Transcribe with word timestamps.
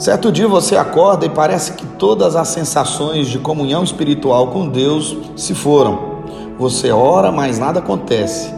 Certo 0.00 0.32
dia 0.32 0.48
você 0.48 0.76
acorda 0.76 1.26
e 1.26 1.28
parece 1.28 1.72
que 1.72 1.84
todas 1.84 2.34
as 2.34 2.48
sensações 2.48 3.28
de 3.28 3.38
comunhão 3.38 3.84
espiritual 3.84 4.46
com 4.46 4.66
Deus 4.66 5.14
se 5.36 5.54
foram. 5.54 6.22
Você 6.58 6.90
ora, 6.90 7.30
mas 7.30 7.58
nada 7.58 7.80
acontece. 7.80 8.50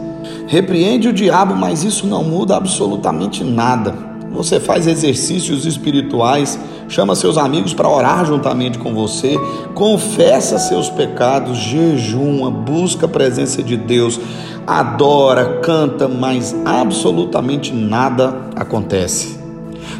Repreende 0.47 1.09
o 1.09 1.13
diabo, 1.13 1.53
mas 1.53 1.83
isso 1.83 2.07
não 2.07 2.23
muda 2.23 2.55
absolutamente 2.55 3.43
nada. 3.43 3.93
Você 4.31 4.57
faz 4.57 4.87
exercícios 4.87 5.65
espirituais, 5.65 6.57
chama 6.87 7.13
seus 7.13 7.37
amigos 7.37 7.73
para 7.73 7.89
orar 7.89 8.25
juntamente 8.25 8.79
com 8.79 8.93
você, 8.93 9.37
confessa 9.75 10.57
seus 10.57 10.89
pecados, 10.89 11.57
jejuma, 11.57 12.49
busca 12.49 13.05
a 13.05 13.09
presença 13.09 13.61
de 13.61 13.75
Deus, 13.75 14.17
adora, 14.65 15.59
canta, 15.61 16.07
mas 16.07 16.55
absolutamente 16.63 17.73
nada 17.73 18.33
acontece. 18.55 19.42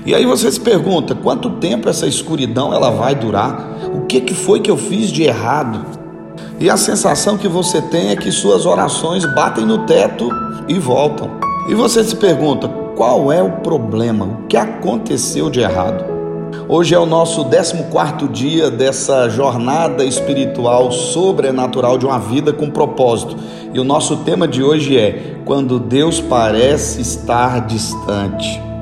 E 0.05 0.13
aí 0.13 0.25
você 0.25 0.51
se 0.51 0.59
pergunta, 0.59 1.15
quanto 1.15 1.49
tempo 1.51 1.87
essa 1.87 2.05
escuridão 2.05 2.73
ela 2.73 2.91
vai 2.91 3.15
durar? 3.15 3.77
O 3.93 4.01
que, 4.01 4.19
que 4.19 4.33
foi 4.33 4.59
que 4.59 4.69
eu 4.69 4.75
fiz 4.75 5.09
de 5.09 5.23
errado? 5.23 5.85
E 6.59 6.69
a 6.69 6.75
sensação 6.75 7.37
que 7.37 7.47
você 7.47 7.81
tem 7.81 8.09
é 8.09 8.15
que 8.15 8.29
suas 8.29 8.65
orações 8.65 9.25
batem 9.33 9.65
no 9.65 9.85
teto 9.85 10.29
e 10.67 10.77
voltam. 10.77 11.31
E 11.69 11.73
você 11.73 12.03
se 12.03 12.17
pergunta, 12.17 12.67
qual 12.97 13.31
é 13.31 13.41
o 13.41 13.51
problema? 13.61 14.25
O 14.25 14.47
que 14.47 14.57
aconteceu 14.57 15.49
de 15.49 15.61
errado? 15.61 16.03
Hoje 16.67 16.93
é 16.93 16.99
o 16.99 17.05
nosso 17.05 17.45
14 17.45 18.27
dia 18.27 18.69
dessa 18.69 19.29
jornada 19.29 20.03
espiritual 20.03 20.91
sobrenatural 20.91 21.97
de 21.97 22.05
uma 22.05 22.19
vida 22.19 22.51
com 22.51 22.69
propósito. 22.69 23.37
E 23.73 23.79
o 23.79 23.83
nosso 23.85 24.17
tema 24.17 24.47
de 24.47 24.61
hoje 24.61 24.97
é: 24.97 25.37
quando 25.45 25.79
Deus 25.79 26.19
parece 26.19 27.01
estar 27.01 27.65
distante. 27.65 28.72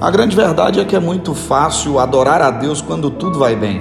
A 0.00 0.12
grande 0.12 0.36
verdade 0.36 0.78
é 0.78 0.84
que 0.84 0.94
é 0.94 1.00
muito 1.00 1.34
fácil 1.34 1.98
adorar 1.98 2.40
a 2.40 2.52
Deus 2.52 2.80
quando 2.80 3.10
tudo 3.10 3.36
vai 3.36 3.56
bem, 3.56 3.80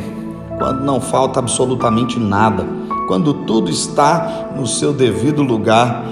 quando 0.57 0.83
não 0.83 0.99
falta 0.99 1.37
absolutamente 1.37 2.19
nada, 2.19 2.65
quando 3.07 3.35
tudo 3.45 3.69
está 3.69 4.49
no 4.55 4.65
seu 4.65 4.91
devido 4.91 5.43
lugar, 5.43 6.03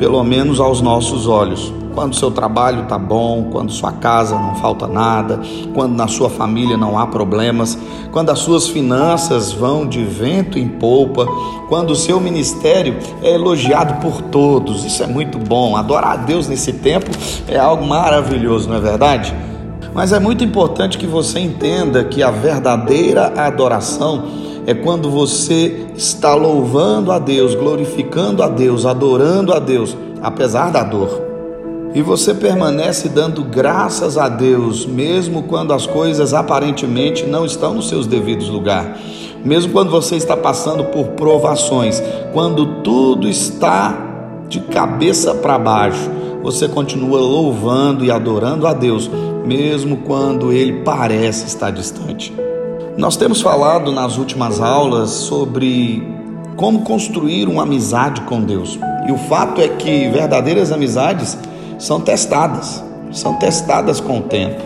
pelo 0.00 0.24
menos 0.24 0.58
aos 0.58 0.80
nossos 0.80 1.28
olhos. 1.28 1.72
Quando 1.96 2.14
seu 2.14 2.30
trabalho 2.30 2.82
está 2.82 2.98
bom, 2.98 3.48
quando 3.50 3.72
sua 3.72 3.90
casa 3.90 4.38
não 4.38 4.54
falta 4.56 4.86
nada, 4.86 5.40
quando 5.72 5.94
na 5.94 6.06
sua 6.06 6.28
família 6.28 6.76
não 6.76 6.98
há 6.98 7.06
problemas, 7.06 7.78
quando 8.12 8.28
as 8.28 8.38
suas 8.38 8.68
finanças 8.68 9.50
vão 9.50 9.86
de 9.86 10.04
vento 10.04 10.58
em 10.58 10.68
polpa, 10.68 11.26
quando 11.70 11.92
o 11.92 11.96
seu 11.96 12.20
ministério 12.20 12.98
é 13.22 13.32
elogiado 13.32 13.94
por 14.02 14.20
todos. 14.20 14.84
Isso 14.84 15.02
é 15.02 15.06
muito 15.06 15.38
bom. 15.38 15.74
Adorar 15.74 16.12
a 16.12 16.16
Deus 16.16 16.46
nesse 16.46 16.74
tempo 16.74 17.10
é 17.48 17.56
algo 17.56 17.86
maravilhoso, 17.86 18.68
não 18.68 18.76
é 18.76 18.80
verdade? 18.80 19.34
Mas 19.94 20.12
é 20.12 20.20
muito 20.20 20.44
importante 20.44 20.98
que 20.98 21.06
você 21.06 21.40
entenda 21.40 22.04
que 22.04 22.22
a 22.22 22.30
verdadeira 22.30 23.32
adoração 23.38 24.22
é 24.66 24.74
quando 24.74 25.10
você 25.10 25.86
está 25.96 26.34
louvando 26.34 27.10
a 27.10 27.18
Deus, 27.18 27.54
glorificando 27.54 28.42
a 28.42 28.48
Deus, 28.48 28.84
adorando 28.84 29.54
a 29.54 29.58
Deus, 29.58 29.96
apesar 30.22 30.70
da 30.70 30.82
dor. 30.82 31.25
E 31.96 32.02
você 32.02 32.34
permanece 32.34 33.08
dando 33.08 33.42
graças 33.42 34.18
a 34.18 34.28
Deus, 34.28 34.84
mesmo 34.84 35.44
quando 35.44 35.72
as 35.72 35.86
coisas 35.86 36.34
aparentemente 36.34 37.24
não 37.24 37.46
estão 37.46 37.72
nos 37.72 37.88
seus 37.88 38.06
devidos 38.06 38.50
lugares. 38.50 38.98
Mesmo 39.42 39.72
quando 39.72 39.90
você 39.90 40.14
está 40.14 40.36
passando 40.36 40.84
por 40.84 41.06
provações, 41.12 42.02
quando 42.34 42.82
tudo 42.82 43.26
está 43.26 43.96
de 44.46 44.60
cabeça 44.60 45.36
para 45.36 45.58
baixo, 45.58 46.10
você 46.42 46.68
continua 46.68 47.18
louvando 47.18 48.04
e 48.04 48.10
adorando 48.10 48.66
a 48.66 48.74
Deus, 48.74 49.10
mesmo 49.46 49.96
quando 49.96 50.52
ele 50.52 50.82
parece 50.82 51.46
estar 51.46 51.70
distante. 51.70 52.30
Nós 52.98 53.16
temos 53.16 53.40
falado 53.40 53.90
nas 53.90 54.18
últimas 54.18 54.60
aulas 54.60 55.08
sobre 55.08 56.06
como 56.56 56.82
construir 56.82 57.48
uma 57.48 57.62
amizade 57.62 58.20
com 58.20 58.42
Deus. 58.42 58.78
E 59.08 59.12
o 59.12 59.16
fato 59.16 59.62
é 59.62 59.68
que 59.68 60.10
verdadeiras 60.10 60.70
amizades 60.70 61.38
são 61.78 62.00
testadas, 62.00 62.82
são 63.12 63.34
testadas 63.34 64.00
com 64.00 64.18
o 64.18 64.22
tempo. 64.22 64.62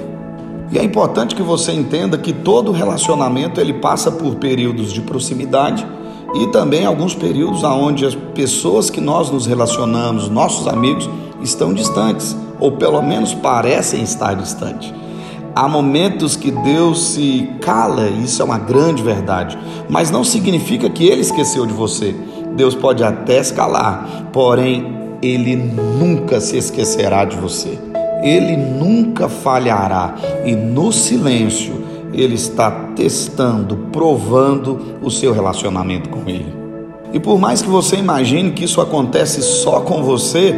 E 0.73 0.79
é 0.79 0.85
importante 0.85 1.35
que 1.35 1.43
você 1.43 1.73
entenda 1.73 2.17
que 2.17 2.33
todo 2.33 2.71
relacionamento 2.71 3.61
ele 3.61 3.75
passa 3.75 4.11
por 4.11 4.37
períodos 4.37 4.93
de 4.93 5.01
proximidade 5.01 5.85
e 6.35 6.47
também 6.49 6.87
alguns 6.87 7.15
períodos 7.15 7.65
onde 7.65 8.07
as 8.07 8.15
pessoas 8.15 8.89
que 8.89 9.01
nós 9.01 9.31
nos 9.31 9.47
relacionamos, 9.47 10.29
nossos 10.29 10.69
amigos, 10.69 11.11
estão 11.43 11.75
distantes, 11.75 12.37
ou 12.61 12.73
pelo 12.73 13.03
menos 13.03 13.35
parecem 13.35 14.03
estar 14.03 14.35
distantes. 14.35 14.95
Há 15.57 15.67
momentos 15.67 16.37
que 16.37 16.53
Deus 16.53 17.15
se 17.15 17.51
cala, 17.61 18.09
isso 18.09 18.41
é 18.41 18.45
uma 18.45 18.59
grande 18.59 19.03
verdade, 19.03 19.59
mas 19.89 20.11
não 20.11 20.23
significa 20.23 20.89
que 20.89 21.05
Ele 21.05 21.23
esqueceu 21.23 21.67
de 21.67 21.73
você. 21.73 22.15
Deus 22.55 22.77
pode 22.77 23.03
até 23.03 23.43
se 23.43 23.53
calar, 23.53 24.29
porém 24.33 25.00
ele 25.23 25.57
nunca 25.57 26.41
se 26.41 26.57
esquecerá 26.57 27.25
de 27.25 27.37
você. 27.37 27.79
Ele 28.23 28.57
nunca 28.57 29.29
falhará 29.29 30.15
e 30.45 30.55
no 30.55 30.93
silêncio 30.93 31.81
ele 32.13 32.35
está 32.35 32.71
testando, 32.95 33.77
provando 33.93 34.99
o 35.03 35.11
seu 35.11 35.33
relacionamento 35.33 36.09
com 36.09 36.29
ele. 36.29 36.55
E 37.13 37.19
por 37.19 37.39
mais 37.39 37.63
que 37.63 37.69
você 37.69 37.97
imagine 37.97 38.53
que 38.53 38.65
isso 38.65 38.81
acontece 38.81 39.43
só 39.43 39.81
com 39.81 40.03
você, 40.03 40.55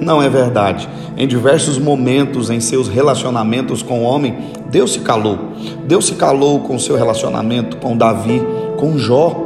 não 0.00 0.22
é 0.22 0.28
verdade. 0.28 0.88
Em 1.16 1.26
diversos 1.26 1.78
momentos 1.78 2.50
em 2.50 2.60
seus 2.60 2.88
relacionamentos 2.88 3.82
com 3.82 4.00
o 4.00 4.02
homem, 4.02 4.36
Deus 4.70 4.92
se 4.92 5.00
calou. 5.00 5.38
Deus 5.86 6.06
se 6.06 6.14
calou 6.14 6.60
com 6.60 6.78
seu 6.78 6.96
relacionamento 6.96 7.78
com 7.78 7.96
Davi, 7.96 8.42
com 8.76 8.98
Jó. 8.98 9.44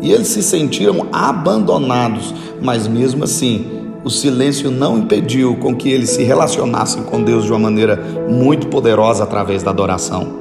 E 0.00 0.10
eles 0.10 0.28
se 0.28 0.42
sentiram 0.42 1.08
abandonados, 1.12 2.34
mas 2.62 2.88
mesmo 2.88 3.24
assim, 3.24 3.79
o 4.04 4.10
silêncio 4.10 4.70
não 4.70 4.98
impediu 4.98 5.56
com 5.56 5.74
que 5.74 5.90
eles 5.90 6.10
se 6.10 6.22
relacionassem 6.22 7.02
com 7.02 7.22
Deus 7.22 7.44
de 7.44 7.50
uma 7.50 7.58
maneira 7.58 7.96
muito 8.28 8.68
poderosa 8.68 9.24
através 9.24 9.62
da 9.62 9.70
adoração. 9.70 10.40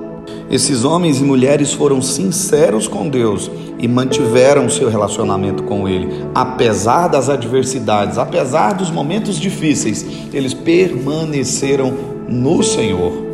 Esses 0.50 0.84
homens 0.84 1.20
e 1.20 1.24
mulheres 1.24 1.74
foram 1.74 2.02
sinceros 2.02 2.88
com 2.88 3.08
Deus 3.08 3.52
e 3.78 3.88
mantiveram 3.88 4.70
seu 4.70 4.90
relacionamento 4.90 5.64
com 5.64 5.88
Ele, 5.88 6.26
apesar 6.34 7.08
das 7.08 7.30
adversidades, 7.30 8.18
apesar 8.18 8.74
dos 8.74 8.90
momentos 8.90 9.40
difíceis, 9.40 10.06
eles 10.34 10.54
permaneceram 10.54 11.94
no 12.28 12.64
Senhor. 12.64 13.30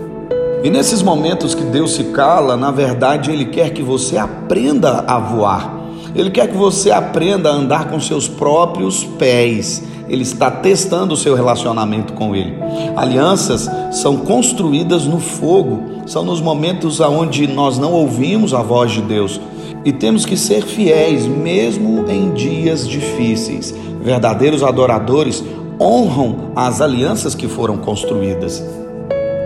E 0.63 0.69
nesses 0.69 1.01
momentos 1.01 1.53
que 1.53 1.63
Deus 1.63 1.95
se 1.95 2.05
cala, 2.05 2.57
na 2.57 2.71
verdade, 2.71 3.31
Ele 3.31 3.45
quer 3.45 3.71
que 3.71 3.83
você 3.83 4.17
aprenda 4.17 5.03
a 5.07 5.19
voar. 5.19 5.73
Ele 6.15 6.31
quer 6.31 6.47
que 6.47 6.57
você 6.57 6.91
aprenda 6.91 7.49
a 7.49 7.53
andar 7.53 7.89
com 7.89 7.99
seus 7.99 8.27
próprios 8.27 9.03
pés 9.03 9.83
ele 10.07 10.23
está 10.23 10.49
testando 10.51 11.13
o 11.13 11.17
seu 11.17 11.35
relacionamento 11.35 12.13
com 12.13 12.35
ele. 12.35 12.55
Alianças 12.95 13.69
são 13.91 14.17
construídas 14.17 15.05
no 15.05 15.19
fogo, 15.19 16.03
são 16.05 16.23
nos 16.23 16.41
momentos 16.41 16.99
onde 16.99 17.47
nós 17.47 17.77
não 17.77 17.93
ouvimos 17.93 18.53
a 18.53 18.61
voz 18.61 18.91
de 18.91 19.01
Deus 19.01 19.39
e 19.85 19.91
temos 19.91 20.25
que 20.25 20.35
ser 20.35 20.63
fiéis 20.63 21.27
mesmo 21.27 22.09
em 22.09 22.33
dias 22.33 22.87
difíceis. 22.87 23.73
Verdadeiros 24.01 24.63
adoradores 24.63 25.43
honram 25.79 26.51
as 26.55 26.81
alianças 26.81 27.35
que 27.35 27.47
foram 27.47 27.77
construídas. 27.77 28.63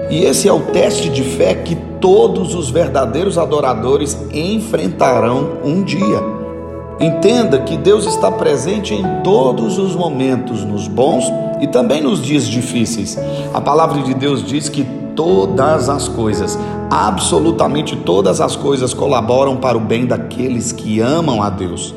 E 0.09 0.23
esse 0.23 0.47
é 0.47 0.53
o 0.53 0.61
teste 0.61 1.09
de 1.09 1.23
fé 1.23 1.53
que 1.53 1.75
todos 1.99 2.55
os 2.55 2.69
verdadeiros 2.69 3.37
adoradores 3.37 4.17
enfrentarão 4.33 5.57
um 5.63 5.83
dia. 5.83 6.38
Entenda 6.99 7.59
que 7.59 7.77
Deus 7.77 8.05
está 8.05 8.29
presente 8.29 8.93
em 8.93 9.03
todos 9.23 9.77
os 9.77 9.95
momentos, 9.95 10.65
nos 10.65 10.87
bons 10.87 11.23
e 11.61 11.67
também 11.67 12.01
nos 12.01 12.21
dias 12.21 12.45
difíceis. 12.45 13.17
A 13.53 13.61
palavra 13.61 14.01
de 14.01 14.13
Deus 14.13 14.43
diz 14.43 14.67
que 14.67 14.83
todas 15.15 15.87
as 15.87 16.09
coisas, 16.09 16.59
absolutamente 16.89 17.95
todas 17.95 18.41
as 18.41 18.55
coisas 18.55 18.93
colaboram 18.93 19.55
para 19.55 19.77
o 19.77 19.81
bem 19.81 20.05
daqueles 20.05 20.73
que 20.73 20.99
amam 20.99 21.41
a 21.41 21.49
Deus. 21.49 21.95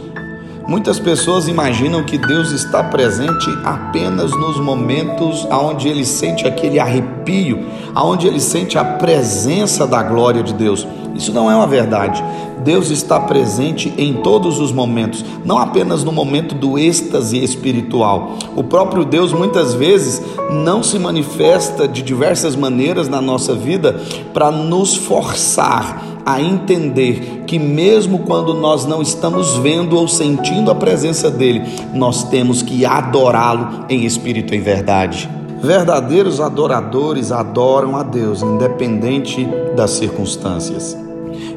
Muitas 0.67 1.01
pessoas 1.01 1.49
imaginam 1.49 2.05
que 2.05 2.17
Deus 2.17 2.53
está 2.53 2.85
presente 2.85 3.49
apenas 3.65 4.31
nos 4.31 4.61
momentos 4.61 5.45
onde 5.51 5.89
ele 5.89 6.05
sente 6.05 6.47
aquele 6.47 6.79
arrepio, 6.79 7.67
onde 7.97 8.27
ele 8.27 8.41
sente 8.41 8.79
a 8.79 8.85
presença 8.85 9.87
da 9.87 10.03
glória 10.03 10.43
de 10.43 10.55
Deus. 10.55 10.87
Isso 11.15 11.33
não 11.33 11.51
é 11.51 11.55
uma 11.55 11.67
verdade. 11.67 12.23
Deus 12.65 12.91
está 12.91 13.19
presente 13.19 13.93
em 13.99 14.15
todos 14.15 14.61
os 14.61 14.71
momentos, 14.71 15.25
não 15.45 15.59
apenas 15.59 16.05
no 16.05 16.13
momento 16.13 16.55
do 16.55 16.79
êxtase 16.79 17.43
espiritual. 17.43 18.37
O 18.55 18.63
próprio 18.63 19.05
Deus 19.05 19.33
muitas 19.33 19.75
vezes 19.75 20.23
não 20.51 20.83
se 20.83 20.99
manifesta 20.99 21.89
de 21.89 22.03
diversas 22.03 22.55
maneiras 22.55 23.09
na 23.09 23.21
nossa 23.21 23.53
vida 23.53 24.01
para 24.33 24.51
nos 24.53 24.97
forçar 24.97 26.12
a 26.25 26.41
entender 26.41 27.45
que, 27.47 27.59
mesmo 27.59 28.21
quando 28.21 28.55
nós 28.55 28.87
não 28.87 29.03
estamos 29.03 29.57
vendo 29.59 29.97
ou 29.97 30.07
sentindo 30.07 30.71
a 30.71 30.75
presença 30.75 31.31
dele, 31.31 31.63
nós 31.93 32.25
temos 32.25 32.63
que 32.63 32.87
adorá-lo 32.87 33.87
em 33.89 34.05
espírito 34.05 34.55
e 34.55 34.59
em 34.59 34.61
verdade. 34.61 35.29
Verdadeiros 35.63 36.41
adoradores 36.41 37.31
adoram 37.31 37.97
a 37.97 38.03
Deus, 38.03 38.43
independente 38.43 39.49
das 39.77 39.93
circunstâncias. 39.93 40.97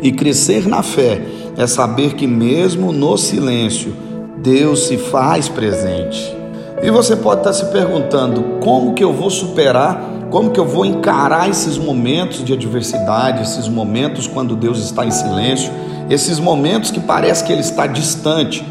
E 0.02 0.12
crescer 0.12 0.68
na 0.68 0.84
fé 0.84 1.22
é 1.58 1.66
saber 1.66 2.14
que, 2.14 2.28
mesmo 2.28 2.92
no 2.92 3.18
silêncio, 3.18 3.94
Deus 4.38 4.88
se 4.88 4.98
faz 4.98 5.50
presente. 5.50 6.36
E 6.84 6.92
você 6.92 7.16
pode 7.16 7.40
estar 7.40 7.54
se 7.54 7.66
perguntando: 7.72 8.60
como 8.62 8.94
que 8.94 9.04
eu 9.04 9.12
vou 9.12 9.30
superar 9.30 10.15
como 10.30 10.52
que 10.52 10.60
eu 10.60 10.66
vou 10.66 10.86
encarar 10.86 11.50
esses 11.50 11.78
momentos 11.78 12.44
de 12.44 12.54
adversidade, 12.54 13.42
esses 13.42 13.68
momentos 13.68 14.28
quando 14.28 14.56
Deus 14.56 14.80
está 14.84 15.06
em 15.06 15.12
silêncio, 15.12 15.72
esses 16.10 16.40
momentos 16.40 16.92
que 16.92 17.00
parece 17.00 17.44
que 17.44 17.52
Ele 17.52 17.62
está 17.62 17.88
distante? 17.88 18.64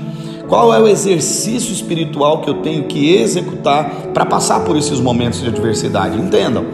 Qual 0.48 0.74
é 0.74 0.78
o 0.78 0.86
exercício 0.86 1.72
espiritual 1.72 2.42
que 2.42 2.50
eu 2.50 2.54
tenho 2.62 2.84
que 2.84 3.14
executar 3.14 3.90
para 4.12 4.26
passar 4.26 4.60
por 4.60 4.76
esses 4.76 5.00
momentos 5.00 5.40
de 5.40 5.48
adversidade? 5.48 6.18
Entendam, 6.18 6.66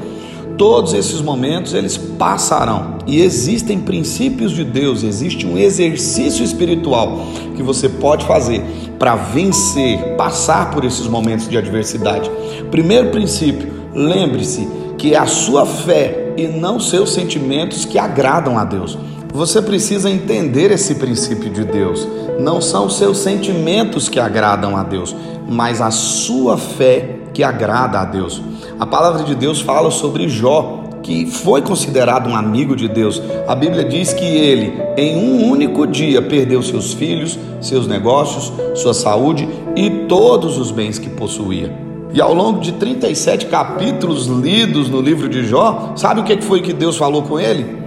todos 0.58 0.92
esses 0.92 1.20
momentos 1.20 1.72
eles 1.72 1.96
passarão 1.96 2.98
e 3.06 3.22
existem 3.22 3.80
princípios 3.80 4.52
de 4.52 4.64
Deus, 4.64 5.02
existe 5.02 5.46
um 5.46 5.56
exercício 5.56 6.44
espiritual 6.44 7.20
que 7.56 7.62
você 7.62 7.88
pode 7.88 8.26
fazer 8.26 8.62
para 8.98 9.14
vencer, 9.14 10.16
passar 10.16 10.70
por 10.72 10.84
esses 10.84 11.06
momentos 11.06 11.48
de 11.48 11.56
adversidade. 11.56 12.30
Primeiro 12.70 13.10
princípio, 13.10 13.79
Lembre-se 13.94 14.68
que 14.96 15.14
é 15.14 15.18
a 15.18 15.26
sua 15.26 15.66
fé 15.66 16.32
e 16.36 16.46
não 16.46 16.78
seus 16.78 17.12
sentimentos 17.12 17.84
que 17.84 17.98
agradam 17.98 18.58
a 18.58 18.64
Deus. 18.64 18.96
Você 19.32 19.62
precisa 19.62 20.10
entender 20.10 20.70
esse 20.70 20.96
princípio 20.96 21.50
de 21.50 21.64
Deus. 21.64 22.06
Não 22.38 22.60
são 22.60 22.90
seus 22.90 23.18
sentimentos 23.18 24.08
que 24.08 24.18
agradam 24.18 24.76
a 24.76 24.82
Deus, 24.82 25.14
mas 25.48 25.80
a 25.80 25.90
sua 25.90 26.56
fé 26.58 27.18
que 27.32 27.42
agrada 27.42 28.00
a 28.00 28.04
Deus. 28.04 28.42
A 28.78 28.86
palavra 28.86 29.22
de 29.22 29.34
Deus 29.34 29.60
fala 29.60 29.90
sobre 29.90 30.28
Jó, 30.28 30.84
que 31.02 31.26
foi 31.26 31.62
considerado 31.62 32.28
um 32.28 32.36
amigo 32.36 32.74
de 32.74 32.88
Deus. 32.88 33.22
A 33.46 33.54
Bíblia 33.54 33.84
diz 33.84 34.12
que 34.12 34.24
ele, 34.24 34.80
em 34.96 35.16
um 35.16 35.50
único 35.50 35.86
dia, 35.86 36.20
perdeu 36.20 36.62
seus 36.62 36.92
filhos, 36.92 37.38
seus 37.60 37.86
negócios, 37.86 38.52
sua 38.74 38.94
saúde 38.94 39.48
e 39.76 40.06
todos 40.08 40.58
os 40.58 40.70
bens 40.70 40.98
que 40.98 41.08
possuía. 41.08 41.89
E 42.12 42.20
ao 42.20 42.34
longo 42.34 42.60
de 42.60 42.72
37 42.72 43.46
capítulos 43.46 44.26
lidos 44.26 44.88
no 44.88 45.00
livro 45.00 45.28
de 45.28 45.44
Jó, 45.44 45.92
sabe 45.96 46.20
o 46.20 46.24
que 46.24 46.40
foi 46.42 46.60
que 46.60 46.72
Deus 46.72 46.96
falou 46.96 47.22
com 47.22 47.38
ele? 47.38 47.78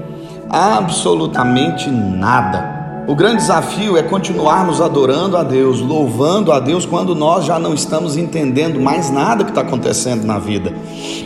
Absolutamente 0.50 1.90
nada. 1.90 2.74
O 3.06 3.16
grande 3.16 3.38
desafio 3.38 3.98
é 3.98 4.04
continuarmos 4.04 4.80
adorando 4.80 5.36
a 5.36 5.44
Deus, 5.44 5.82
louvando 5.82 6.54
a 6.54 6.60
Deus, 6.60 6.86
quando 6.86 7.14
nós 7.14 7.44
já 7.44 7.60
não 7.60 7.74
estamos 7.74 8.16
entendendo 8.16 8.80
mais 8.80 9.12
nada 9.12 9.44
que 9.44 9.52
está 9.52 9.60
acontecendo 9.60 10.24
na 10.24 10.40
vida. 10.40 10.74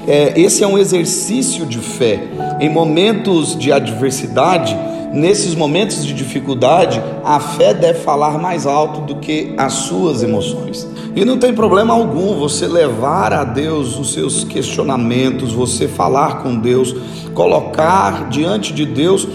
É, 0.08 0.34
esse 0.40 0.64
é 0.64 0.68
um 0.68 0.76
exercício 0.76 1.68
de 1.68 1.78
fé. 1.78 2.30
Em 2.60 2.68
momentos 2.68 3.56
de 3.56 3.72
adversidade, 3.72 4.76
nesses 5.14 5.56
momentos 5.56 6.06
de 6.06 6.14
dificuldade, 6.14 7.02
a 7.24 7.40
fé 7.40 7.74
deve 7.74 8.00
falar 8.00 8.38
mais 8.38 8.66
alto 8.66 9.02
do 9.02 9.16
que 9.16 9.54
as 9.58 9.74
suas 9.74 10.24
emoções. 10.24 10.88
E 11.16 11.26
não 11.26 11.38
tem 11.38 11.54
problema 11.54 11.94
algum 11.94 12.36
você 12.36 12.68
levar 12.68 13.34
a 13.34 13.44
Deus 13.44 13.98
os 13.98 14.14
seus 14.14 14.44
questionamentos, 14.44 15.52
você 15.52 15.88
falar 15.88 16.44
com 16.44 16.56
Deus, 16.56 16.96
colocar 17.34 18.30
diante 18.30 18.72
de 18.74 18.86
Deus 18.86 19.28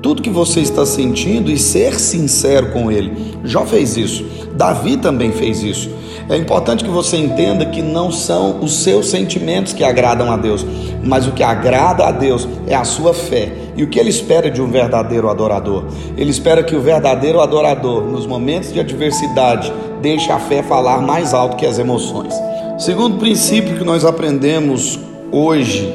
tudo 0.00 0.22
que 0.22 0.30
você 0.30 0.60
está 0.60 0.84
sentindo 0.84 1.50
e 1.50 1.56
ser 1.56 1.98
sincero 1.98 2.72
com 2.72 2.92
Ele. 2.92 3.36
Jó 3.42 3.64
fez 3.64 3.96
isso, 3.96 4.24
Davi 4.54 4.96
também 4.96 5.32
fez 5.32 5.62
isso. 5.62 5.90
É 6.28 6.36
importante 6.36 6.82
que 6.82 6.90
você 6.90 7.18
entenda 7.18 7.66
que 7.66 7.82
não 7.82 8.10
são 8.10 8.60
os 8.60 8.82
seus 8.82 9.10
sentimentos 9.10 9.74
que 9.74 9.84
agradam 9.84 10.32
a 10.32 10.36
Deus, 10.36 10.64
mas 11.02 11.26
o 11.26 11.32
que 11.32 11.42
agrada 11.42 12.06
a 12.06 12.10
Deus 12.10 12.48
é 12.66 12.74
a 12.74 12.84
sua 12.84 13.12
fé. 13.12 13.52
E 13.76 13.82
o 13.82 13.88
que 13.88 13.98
ele 13.98 14.08
espera 14.08 14.50
de 14.50 14.62
um 14.62 14.70
verdadeiro 14.70 15.28
adorador? 15.28 15.84
Ele 16.16 16.30
espera 16.30 16.62
que 16.62 16.74
o 16.74 16.80
verdadeiro 16.80 17.40
adorador, 17.40 18.04
nos 18.04 18.26
momentos 18.26 18.72
de 18.72 18.80
adversidade, 18.80 19.70
deixe 20.00 20.32
a 20.32 20.38
fé 20.38 20.62
falar 20.62 21.02
mais 21.02 21.34
alto 21.34 21.56
que 21.56 21.66
as 21.66 21.78
emoções. 21.78 22.32
Segundo 22.78 23.18
princípio 23.18 23.76
que 23.76 23.84
nós 23.84 24.04
aprendemos 24.04 24.98
hoje, 25.30 25.94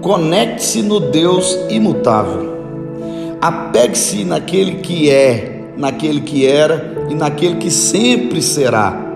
conecte-se 0.00 0.82
no 0.82 0.98
Deus 0.98 1.56
imutável. 1.68 2.58
Apegue-se 3.40 4.24
naquele 4.24 4.76
que 4.76 5.10
é, 5.10 5.62
naquele 5.76 6.20
que 6.20 6.46
era 6.46 7.06
e 7.08 7.14
naquele 7.14 7.56
que 7.56 7.70
sempre 7.70 8.42
será. 8.42 9.09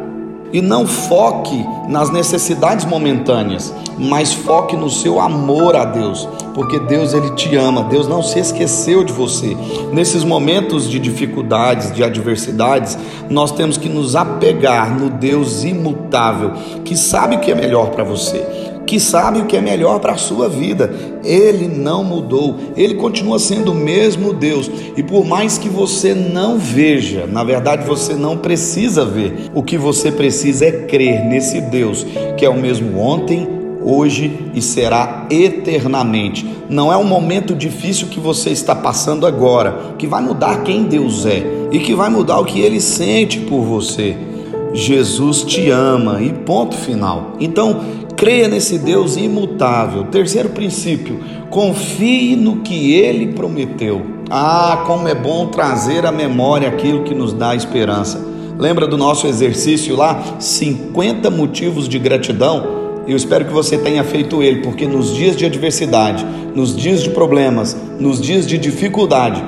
E 0.55 0.62
não 0.62 0.87
foque 0.87 1.67
nas 1.89 2.11
necessidades 2.11 2.85
momentâneas, 2.85 3.75
mas 3.99 4.33
foque 4.33 4.77
no 4.77 4.89
seu 4.89 5.21
amor 5.21 5.75
a 5.75 5.85
Deus, 5.85 6.29
porque 6.55 6.79
Deus 6.79 7.12
ele 7.12 7.33
te 7.33 7.56
ama, 7.56 7.83
Deus 7.83 8.06
não 8.06 8.23
se 8.23 8.39
esqueceu 8.39 9.03
de 9.03 9.12
você. 9.12 9.56
Nesses 9.93 10.23
momentos 10.23 10.89
de 10.89 11.01
dificuldades, 11.01 11.93
de 11.93 12.05
adversidades, 12.05 12.97
nós 13.29 13.51
temos 13.51 13.77
que 13.77 13.89
nos 13.89 14.15
apegar 14.15 14.97
no 14.97 15.11
Deus 15.11 15.65
imutável, 15.65 16.53
que 16.85 16.97
sabe 16.97 17.35
o 17.35 17.41
que 17.41 17.51
é 17.51 17.55
melhor 17.56 17.91
para 17.91 18.05
você 18.05 18.64
que 18.87 19.01
sabe 19.01 19.41
o 19.41 19.47
que 19.47 19.57
é 19.57 19.61
melhor 19.61 19.99
para 20.01 20.13
a 20.13 20.17
sua 20.17 20.49
vida. 20.49 20.93
Ele 21.25 21.69
não 21.69 22.05
mudou, 22.05 22.57
ele 22.77 22.95
continua 22.95 23.39
sendo 23.39 23.73
o 23.73 23.75
mesmo 23.75 24.33
Deus. 24.33 24.71
E 24.97 25.03
por 25.03 25.25
mais 25.25 25.59
que 25.59 25.69
você 25.69 26.15
não 26.15 26.59
veja, 26.59 27.27
na 27.27 27.43
verdade 27.43 27.87
você 27.87 28.15
não 28.15 28.37
precisa 28.37 29.05
ver, 29.05 29.51
o 29.55 29.63
que 29.63 29.79
você 29.79 30.13
precisa 30.13 30.67
é 30.67 30.73
crer 30.73 31.25
nesse 31.25 31.61
Deus, 31.61 32.07
que 32.37 32.45
é 32.45 32.49
o 32.49 32.61
mesmo 32.61 32.99
ontem, 32.99 33.49
hoje 33.85 34.51
e 34.55 34.63
será 34.63 35.27
eternamente. 35.31 36.47
Não 36.69 36.93
é 36.93 36.97
um 36.97 37.05
momento 37.05 37.55
difícil 37.55 38.09
que 38.09 38.19
você 38.19 38.51
está 38.51 38.75
passando 38.75 39.27
agora, 39.27 39.95
que 39.99 40.07
vai 40.07 40.23
mudar 40.23 40.63
quem 40.63 40.85
Deus 40.85 41.27
é 41.27 41.43
e 41.71 41.79
que 41.79 41.95
vai 41.95 42.09
mudar 42.09 42.39
o 42.39 42.45
que 42.45 42.61
ele 42.61 42.81
sente 42.81 43.41
por 43.41 43.63
você. 43.63 44.17
Jesus 44.73 45.43
te 45.45 45.71
ama 45.71 46.21
e 46.21 46.33
ponto 46.33 46.75
final. 46.75 47.35
Então, 47.39 47.81
creia 48.25 48.49
nesse 48.49 48.79
Deus 48.79 49.19
imutável. 49.19 50.05
Terceiro 50.05 50.49
princípio, 50.49 51.21
confie 51.50 52.35
no 52.35 52.62
que 52.62 52.94
ele 52.94 53.35
prometeu. 53.35 54.00
Ah, 54.31 54.82
como 54.87 55.06
é 55.06 55.15
bom 55.15 55.49
trazer 55.49 56.06
à 56.06 56.11
memória 56.11 56.67
aquilo 56.67 57.05
que 57.05 57.15
nos 57.15 57.35
dá 57.35 57.55
esperança. 57.55 58.19
Lembra 58.58 58.87
do 58.87 58.96
nosso 58.96 59.27
exercício 59.27 59.94
lá? 59.94 60.39
50 60.39 61.29
motivos 61.29 61.87
de 61.87 61.99
gratidão? 61.99 63.03
Eu 63.06 63.15
espero 63.15 63.44
que 63.44 63.53
você 63.53 63.77
tenha 63.77 64.03
feito 64.03 64.43
ele, 64.43 64.63
porque 64.63 64.87
nos 64.87 65.15
dias 65.15 65.37
de 65.37 65.44
adversidade, 65.44 66.25
nos 66.55 66.75
dias 66.75 67.03
de 67.03 67.10
problemas, 67.10 67.77
nos 68.01 68.19
dias 68.22 68.46
de 68.46 68.56
dificuldade, 68.56 69.44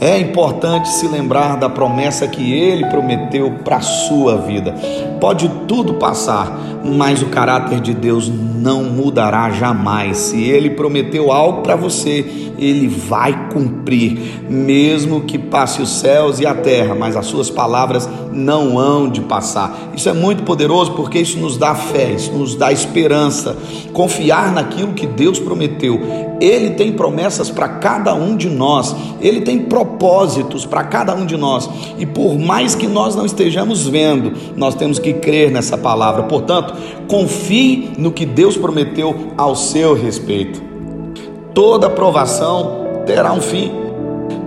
é 0.00 0.16
importante 0.16 0.88
se 0.88 1.08
lembrar 1.08 1.56
da 1.56 1.68
promessa 1.68 2.28
que 2.28 2.52
ele 2.52 2.86
prometeu 2.86 3.50
para 3.64 3.78
a 3.78 3.80
sua 3.80 4.36
vida. 4.36 4.72
Pode 5.20 5.48
tudo 5.66 5.94
passar, 5.94 6.67
mas 6.84 7.22
o 7.22 7.26
caráter 7.26 7.80
de 7.80 7.94
Deus 7.94 8.28
não 8.28 8.84
mudará 8.84 9.50
jamais. 9.50 10.16
Se 10.16 10.42
ele 10.42 10.70
prometeu 10.70 11.32
algo 11.32 11.62
para 11.62 11.76
você, 11.76 12.47
ele 12.58 12.88
vai 12.88 13.50
cumprir, 13.50 14.42
mesmo 14.50 15.20
que 15.22 15.38
passe 15.38 15.80
os 15.80 16.00
céus 16.00 16.40
e 16.40 16.46
a 16.46 16.54
terra, 16.54 16.94
mas 16.94 17.16
as 17.16 17.26
suas 17.26 17.48
palavras 17.48 18.08
não 18.32 18.78
hão 18.78 19.08
de 19.08 19.20
passar. 19.20 19.90
Isso 19.94 20.08
é 20.08 20.12
muito 20.12 20.42
poderoso 20.42 20.92
porque 20.92 21.18
isso 21.20 21.38
nos 21.38 21.56
dá 21.56 21.74
fé, 21.74 22.12
isso 22.12 22.32
nos 22.32 22.56
dá 22.56 22.72
esperança, 22.72 23.56
confiar 23.92 24.52
naquilo 24.52 24.92
que 24.92 25.06
Deus 25.06 25.38
prometeu. 25.38 26.00
Ele 26.40 26.70
tem 26.70 26.92
promessas 26.92 27.50
para 27.50 27.68
cada 27.68 28.14
um 28.14 28.36
de 28.36 28.48
nós, 28.48 28.94
ele 29.20 29.40
tem 29.40 29.60
propósitos 29.60 30.66
para 30.66 30.84
cada 30.84 31.14
um 31.14 31.26
de 31.26 31.36
nós, 31.36 31.68
e 31.98 32.06
por 32.06 32.38
mais 32.38 32.74
que 32.74 32.86
nós 32.86 33.14
não 33.16 33.26
estejamos 33.26 33.86
vendo, 33.86 34.32
nós 34.56 34.74
temos 34.74 34.98
que 34.98 35.14
crer 35.14 35.50
nessa 35.50 35.76
palavra. 35.76 36.24
Portanto, 36.24 36.74
confie 37.08 37.90
no 37.96 38.12
que 38.12 38.26
Deus 38.26 38.56
prometeu 38.56 39.32
ao 39.36 39.56
seu 39.56 39.94
respeito. 39.94 40.67
Toda 41.58 41.90
provação 41.90 43.02
terá 43.04 43.32
um 43.32 43.40
fim. 43.40 43.72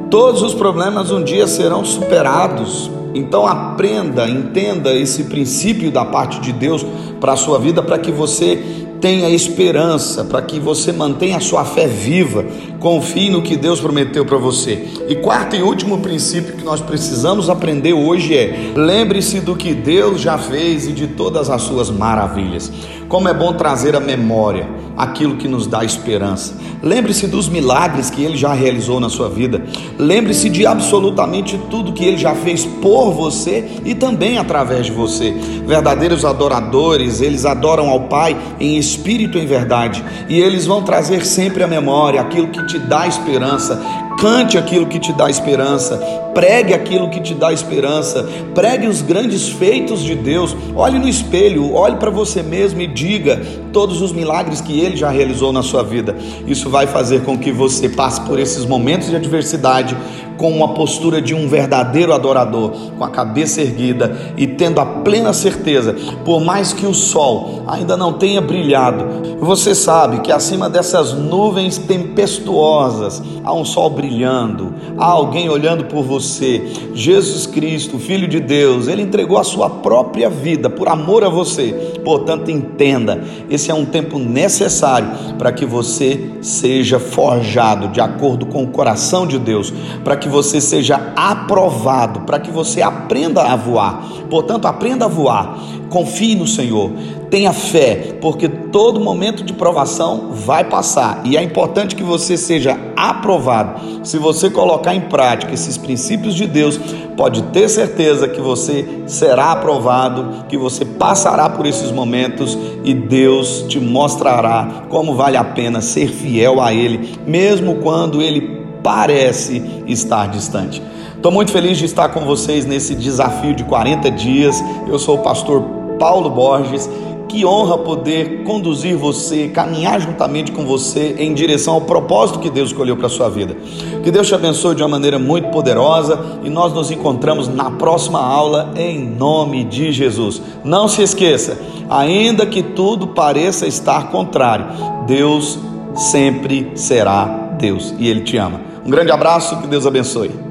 Todos 0.10 0.42
os 0.42 0.54
problemas 0.54 1.12
um 1.12 1.22
dia 1.22 1.46
serão 1.46 1.84
superados 1.84 2.90
então 3.14 3.46
aprenda, 3.46 4.30
entenda 4.30 4.94
esse 4.94 5.26
princípio 5.26 5.92
da 5.92 6.06
parte 6.06 6.40
de 6.40 6.54
Deus 6.54 6.86
para 7.20 7.34
a 7.34 7.36
sua 7.36 7.60
vida, 7.60 7.84
para 7.84 8.00
que 8.00 8.10
você 8.10 8.88
tenha 9.02 9.28
esperança, 9.30 10.24
para 10.24 10.44
que 10.44 10.60
você 10.60 10.92
mantenha 10.92 11.38
a 11.38 11.42
sua 11.42 11.66
fé 11.66 11.88
viva, 11.88 12.46
confie 12.80 13.32
no 13.32 13.42
que 13.42 13.58
Deus 13.58 13.82
prometeu 13.82 14.24
para 14.24 14.38
você. 14.38 14.88
E 15.10 15.16
quarto 15.16 15.56
e 15.56 15.64
último 15.64 15.98
princípio 15.98 16.56
que 16.56 16.64
nós 16.64 16.80
precisamos 16.80 17.50
aprender 17.50 17.94
hoje 17.94 18.38
é: 18.38 18.72
lembre-se 18.76 19.40
do 19.40 19.56
que 19.56 19.74
Deus 19.74 20.22
já 20.22 20.38
fez 20.38 20.88
e 20.88 20.92
de 20.92 21.08
todas 21.08 21.50
as 21.50 21.64
suas 21.64 21.90
maravilhas. 21.90 22.72
Como 23.10 23.28
é 23.28 23.34
bom 23.34 23.52
trazer 23.54 23.96
a 23.96 24.00
memória 24.00 24.70
aquilo 24.96 25.36
que 25.36 25.48
nos 25.48 25.68
dá 25.68 25.84
esperança. 25.84 26.56
Lembre-se 26.82 27.28
dos 27.28 27.50
milagres 27.50 28.10
que 28.10 28.24
ele 28.24 28.38
já 28.38 28.54
realizou 28.54 29.00
na 29.00 29.10
sua 29.10 29.30
vida. 29.30 29.64
Lembre-se 29.98 30.50
de 30.50 30.66
absolutamente 30.66 31.60
tudo 31.70 31.92
que 31.92 32.06
ele 32.06 32.18
já 32.18 32.36
fez 32.36 32.66
por 32.66 33.12
você 33.12 33.68
e 33.84 33.94
também 33.94 34.38
através 34.38 34.86
de 34.86 34.92
você. 34.92 35.32
Verdadeiros 35.66 36.24
adoradores, 36.24 37.20
eles 37.20 37.46
adoram 37.46 37.90
ao 37.90 38.02
Pai 38.02 38.38
em 38.60 38.78
espírito 38.78 38.91
e 38.96 39.40
em 39.40 39.46
verdade, 39.46 40.04
e 40.28 40.40
eles 40.40 40.66
vão 40.66 40.82
trazer 40.84 41.26
sempre 41.26 41.64
à 41.64 41.68
memória 41.68 42.22
aquilo 42.22 42.48
que 42.48 42.66
te 42.66 42.80
dá 42.80 43.08
esperança. 43.08 43.82
Cante 44.20 44.56
aquilo 44.56 44.86
que 44.86 45.00
te 45.00 45.12
dá 45.14 45.30
esperança, 45.30 45.98
pregue 46.34 46.76
aquilo 46.76 47.10
que 47.10 47.20
te 47.20 47.34
dá 47.34 47.52
esperança, 47.52 48.30
pregue 48.54 48.86
os 48.86 49.02
grandes 49.02 49.50
feitos 49.50 50.04
de 50.04 50.14
Deus. 50.14 50.56
Olhe 50.76 51.00
no 51.00 51.08
espelho, 51.08 51.74
olhe 51.74 51.96
para 51.96 52.12
você 52.12 52.44
mesmo 52.44 52.82
e 52.82 52.88
diga 52.88 53.42
todos 53.74 54.00
os 54.00 54.12
milagres 54.12 54.62
que 54.62 54.80
ele 54.80 54.96
já 54.96 55.10
realizou 55.10 55.52
na 55.52 55.64
sua 55.64 55.82
vida. 55.82 56.16
Isso 56.46 56.70
vai 56.70 56.86
fazer 56.86 57.24
com 57.24 57.36
que 57.38 57.52
você 57.52 57.90
passe 57.90 58.22
por 58.22 58.40
esses 58.40 58.64
momentos 58.64 59.10
de 59.10 59.16
adversidade 59.16 59.98
com 60.42 60.50
uma 60.50 60.70
postura 60.70 61.22
de 61.22 61.36
um 61.36 61.48
verdadeiro 61.48 62.12
adorador, 62.12 62.72
com 62.98 63.04
a 63.04 63.10
cabeça 63.10 63.62
erguida 63.62 64.34
e 64.36 64.48
tendo 64.48 64.82
a 64.82 64.86
plena 64.88 65.34
certeza, 65.34 65.96
por 66.26 66.42
mais 66.42 66.74
que 66.74 66.88
o 66.88 66.96
sol 66.96 67.64
ainda 67.68 67.96
não 67.96 68.14
tenha 68.14 68.42
brilhado, 68.42 69.06
você 69.40 69.76
sabe 69.76 70.22
que 70.22 70.32
acima 70.32 70.68
dessas 70.68 71.14
nuvens 71.14 71.78
tempestuosas 71.78 73.22
há 73.44 73.54
um 73.54 73.64
sol 73.64 73.92
brilhando, 73.92 74.74
há 74.98 75.06
alguém 75.06 75.48
olhando 75.48 75.86
por 75.86 76.04
você. 76.04 76.72
Jesus 76.94 77.46
Cristo, 77.46 78.00
Filho 78.00 78.28
de 78.28 78.40
Deus, 78.40 78.88
ele 78.88 79.04
entregou 79.04 79.38
a 79.38 79.44
sua 79.44 79.70
própria 79.70 80.30
vida 80.30 80.72
por 80.72 80.88
amor 80.88 81.24
a 81.24 81.30
você. 81.30 81.72
Portanto, 82.04 82.50
entenda, 82.50 83.24
esse 83.48 83.70
é 83.70 83.74
um 83.74 83.86
tempo 83.86 84.18
necessário 84.18 85.08
para 85.38 85.52
que 85.52 85.66
você 85.66 86.32
seja 86.42 87.00
forjado 87.00 87.90
de 87.90 88.02
acordo 88.02 88.48
com 88.48 88.64
o 88.64 88.68
coração 88.68 89.28
de 89.28 89.38
Deus, 89.38 89.72
para 90.04 90.16
que 90.16 90.31
você 90.32 90.60
seja 90.60 91.12
aprovado, 91.16 92.22
para 92.22 92.40
que 92.40 92.50
você 92.50 92.82
aprenda 92.82 93.44
a 93.44 93.56
voar. 93.56 94.04
Portanto, 94.30 94.66
aprenda 94.66 95.06
a 95.06 95.10
voar. 95.10 95.60
Confie 95.90 96.36
no 96.36 96.48
Senhor, 96.48 96.92
tenha 97.30 97.52
fé, 97.52 98.18
porque 98.22 98.48
todo 98.48 99.00
momento 99.00 99.44
de 99.44 99.52
provação 99.52 100.30
vai 100.32 100.64
passar 100.64 101.22
e 101.26 101.36
é 101.36 101.44
importante 101.44 101.98
que 101.98 102.04
você 102.04 102.38
seja 102.38 102.80
aprovado. 102.96 104.06
Se 104.06 104.18
você 104.18 104.50
colocar 104.50 104.96
em 104.96 105.02
prática 105.02 105.54
esses 105.54 105.78
princípios 105.78 106.34
de 106.34 106.48
Deus, 106.48 106.80
pode 107.18 107.44
ter 107.44 107.68
certeza 107.68 108.28
que 108.28 108.40
você 108.40 109.04
será 109.06 109.52
aprovado, 109.52 110.46
que 110.48 110.58
você 110.58 110.86
passará 110.86 111.50
por 111.50 111.66
esses 111.66 111.92
momentos 111.92 112.58
e 112.86 112.94
Deus 112.94 113.66
te 113.68 113.80
mostrará 113.80 114.86
como 114.88 115.14
vale 115.16 115.36
a 115.36 115.44
pena 115.44 115.82
ser 115.82 116.08
fiel 116.10 116.62
a 116.62 116.74
Ele, 116.74 117.18
mesmo 117.28 117.76
quando 117.76 118.22
Ele 118.22 118.61
parece 118.84 119.84
estar 119.88 120.28
distante. 120.28 120.82
Estou 121.16 121.32
muito 121.32 121.52
feliz 121.52 121.78
de 121.78 121.86
estar 121.86 122.10
com 122.10 122.22
vocês 122.22 122.66
nesse 122.66 122.96
desafio 122.96 123.54
de 123.54 123.64
40 123.64 124.10
dias. 124.10 124.60
Eu 124.88 124.98
sou 124.98 125.18
o 125.18 125.22
pastor 125.22 125.62
Paulo 126.00 126.32
Borges. 126.32 126.90
Que 127.30 127.46
honra 127.46 127.78
poder 127.78 128.44
conduzir 128.44 128.98
você, 128.98 129.48
caminhar 129.48 130.02
juntamente 130.02 130.52
com 130.52 130.66
você 130.66 131.16
em 131.18 131.34
direção 131.34 131.76
ao 131.76 131.82
propósito 131.82 132.40
que 132.40 132.50
Deus 132.50 132.72
escolheu 132.72 132.98
para 132.98 133.06
a 133.06 133.10
sua 133.10 133.30
vida. 133.30 133.56
Que 134.04 134.12
Deus 134.12 134.28
te 134.28 134.36
abençoe 134.36 134.76
de 134.76 134.82
uma 134.84 134.90
maneira 134.90 135.18
muito 135.18 135.48
poderosa 135.50 136.20
e 136.44 136.50
nós 136.50 136.74
nos 136.74 136.92
encontramos 136.92 137.48
na 137.48 137.72
próxima 137.72 138.20
aula 138.20 138.74
em 138.76 139.00
nome 139.00 139.64
de 139.64 139.94
Jesus. 139.94 140.42
Não 140.66 140.90
se 140.90 141.04
esqueça, 141.04 141.58
ainda 141.90 142.46
que 142.46 142.62
tudo 142.62 143.08
pareça 143.08 143.66
estar 143.66 144.12
contrário, 144.12 144.66
Deus 145.08 145.58
sempre 145.96 146.72
será 146.76 147.56
Deus 147.58 147.94
e 147.98 148.10
Ele 148.10 148.22
te 148.22 148.36
ama. 148.36 148.71
Um 148.86 148.90
grande 148.90 149.12
abraço, 149.12 149.62
que 149.62 149.68
Deus 149.68 149.86
abençoe. 149.86 150.51